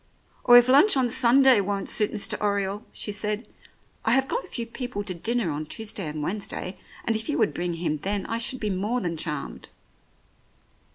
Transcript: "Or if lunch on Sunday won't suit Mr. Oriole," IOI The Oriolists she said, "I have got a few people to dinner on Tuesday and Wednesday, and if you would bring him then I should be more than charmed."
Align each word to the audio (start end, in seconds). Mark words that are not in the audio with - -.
"Or 0.43 0.57
if 0.57 0.67
lunch 0.67 0.97
on 0.97 1.11
Sunday 1.11 1.61
won't 1.61 1.87
suit 1.87 2.11
Mr. 2.11 2.33
Oriole," 2.41 2.79
IOI 2.79 2.79
The 2.79 2.85
Oriolists 2.85 2.87
she 3.03 3.11
said, 3.11 3.47
"I 4.03 4.11
have 4.13 4.27
got 4.27 4.43
a 4.43 4.47
few 4.47 4.65
people 4.65 5.03
to 5.03 5.13
dinner 5.13 5.51
on 5.51 5.65
Tuesday 5.67 6.07
and 6.07 6.23
Wednesday, 6.23 6.79
and 7.05 7.15
if 7.15 7.29
you 7.29 7.37
would 7.37 7.53
bring 7.53 7.75
him 7.75 7.99
then 7.99 8.25
I 8.25 8.39
should 8.39 8.59
be 8.59 8.71
more 8.71 8.99
than 8.99 9.15
charmed." 9.15 9.69